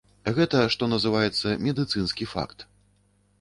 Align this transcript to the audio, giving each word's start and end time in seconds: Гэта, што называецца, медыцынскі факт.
Гэта, 0.37 0.61
што 0.75 0.87
называецца, 0.93 1.53
медыцынскі 1.67 2.29
факт. 2.33 2.67